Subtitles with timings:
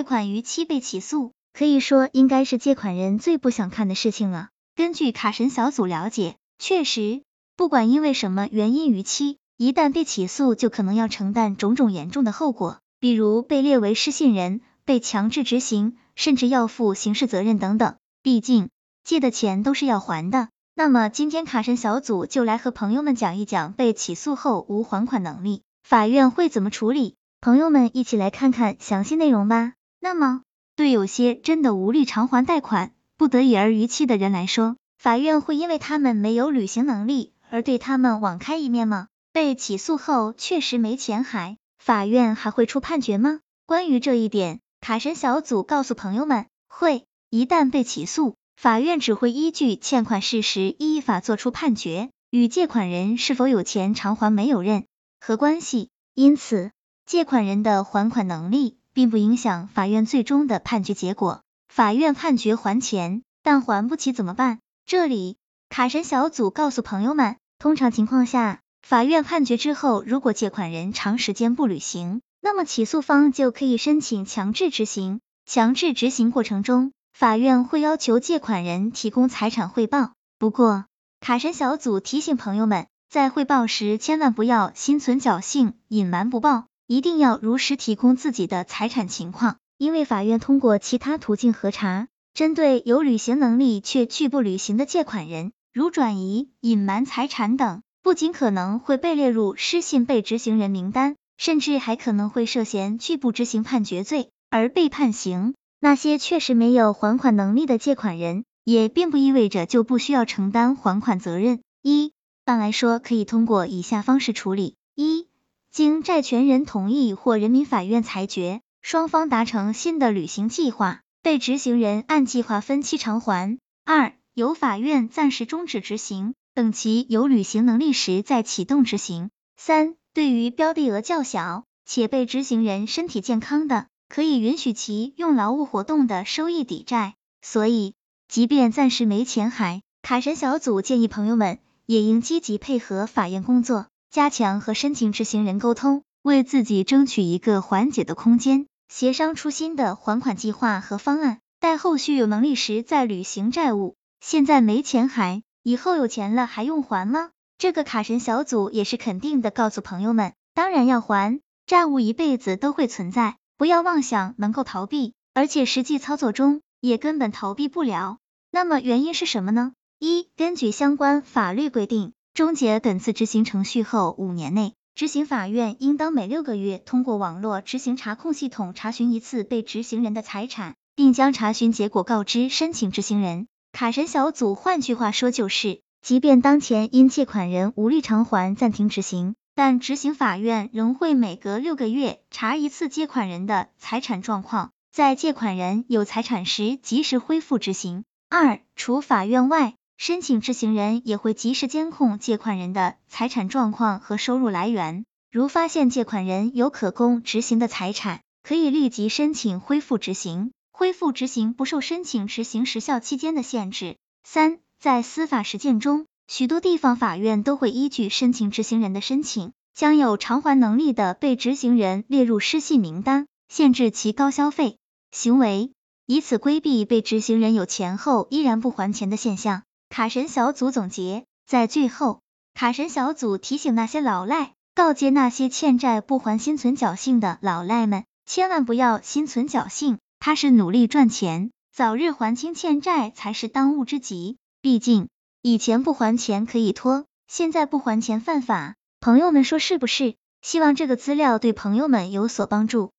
[0.00, 4.48] 贷款逾期被起诉，可以说应该是借款人最不想看的事情了。
[4.74, 7.20] 根据卡神小组了解，确实，
[7.54, 17.96] 不管因为什么原因逾期，一旦被起诉，就可能要承担种种严重的后果，比如被列为失信人、被强制执行，甚至要负刑事责任等等。
[18.22, 18.70] 毕竟
[19.04, 20.48] 借的钱都是要还的。
[20.74, 27.16] 那么今天卡神小组就来和朋友们讲一讲被起诉后无还款能力，法院会怎么处理？
[27.42, 29.74] 朋友们一起来看看详细内容吧。
[30.00, 30.42] 那么，
[30.76, 39.08] 对有些真的无力偿还贷款、不得已而逾期的人来说，法院会因为他们没有履行能力而对他们网开一面吗？
[39.32, 43.40] 被起诉后确实没钱还，法院还会出判决吗？
[43.66, 48.34] 关于这一点，卡神小组告诉朋友们，会，一旦被起诉。
[48.56, 54.84] 法院只会依据欠款事实依法作出判决，与借款人是否有钱偿还没有任
[55.20, 55.88] 何关系。
[56.14, 56.72] 因此，
[57.06, 61.42] 借款人的还款能力并不影响法院最终的判决结果。
[61.68, 64.58] 法院判决还钱，但还不起怎么办？
[64.86, 65.36] 这里
[65.68, 75.20] 卡神小组告诉朋友们，通常情况下，法院判决之后，如果借款人长时间不履行，那么起诉方就可以申请强制执行。
[75.46, 80.86] 强制执行过程中，法院会要求借款人提供财产汇报，不过
[81.20, 105.54] 卡神小组提醒朋友们，在汇报时千万不要心存侥幸、隐瞒不报，一定要如实提供自己的财产情况，因为法院通过其他途径核查，针对有履行能力却拒不履行的借款人，如转移、隐瞒财产等，不仅可能会被列入失信被执行人名单，甚至还可能会涉嫌拒不执行判决罪而被判刑。
[105.78, 111.60] 那些确实没有还款能力的借款人，也并不意味着就不需要承担还款责任。
[111.82, 112.12] 一
[112.44, 115.28] 般来说，可以通过以下方式处理：一、
[115.70, 133.86] 经债权人同意或人民法院裁决，双方达成新的履行计划，被执行人按计划分期偿还；二、由法院暂时终止执行，等其有履行能力时再启动执行；三、对于标的额较小且被执行人身体健康的。
[134.08, 137.94] 可以允许其用劳务活动的收益抵债，所以
[138.26, 153.94] 即便暂时没钱还，卡神小组建议朋友们也应积极配合法院工作，加强和申请执行人沟通，为自己争取一个缓解的空间，协商出新的还款计划和方案，待后续有能力时再履行债务。
[154.20, 157.30] 现在没钱还，以后有钱了还用还吗？
[157.56, 163.36] 这个卡神小组也是肯定的告诉朋友们，当然要还，债务一辈子都会存在。
[163.56, 168.18] 不要妄想能够逃避，而且实际操作中也根本逃避不了。
[168.50, 169.72] 那么原因是什么呢？
[170.00, 183.46] 一、根据相关法律规定，终结本次执行程序后五年内，执行法院应当每六个月通过网络执行查控系统查询一次被执行人的财产，并将查询结果告知申请执行人。
[183.72, 189.34] 卡神小组换句话说就是，即便当前因借款人无力偿还暂停执行。
[189.54, 198.04] 但执行法院仍会每隔六个月查一次借款人的财产状况，在借款人有财产时及时恢复执行。
[198.30, 213.98] 二、除法院外，申请执行人也会及时监控借款人的财产状况和收入来源，如发现借款人有可供执行的财产，可以立即申请恢复执行，恢复执行不受申请执行时效期间的限制。
[214.24, 216.06] 三、在司法实践中。
[216.28, 224.78] 许多地方法院都会依据申请执行人的申请，将有偿还能力的被执行人列入失信名单，限制其高消费
[225.10, 225.72] 行为，
[226.06, 229.62] 以此规避被执行人有钱后依然不还钱的现象。
[229.90, 232.20] 卡神小组总结，在最后，
[232.54, 244.38] 卡神小组提醒那些老赖，告诫那些欠债不还、心存侥幸的老赖们，千万不要心存侥幸，踏实努力赚钱，早日还清欠债才是当务之急。
[244.62, 245.08] 毕竟。
[245.42, 250.14] 以前不还钱可以拖，现在不还钱犯法，朋友们说是不是？
[250.40, 252.92] 希望这个资料对朋友们有所帮助。